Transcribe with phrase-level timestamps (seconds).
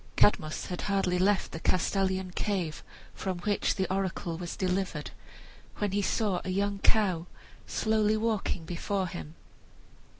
[0.15, 2.81] Cadmus had hardly left the Castalian cave,
[3.13, 5.11] from which the oracle was delivered,
[5.77, 7.27] when he saw a young cow
[7.67, 9.35] slowly walking before him.